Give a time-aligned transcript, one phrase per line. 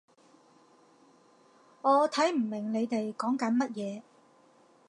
[1.83, 4.01] 我睇唔明你哋講緊乜嘢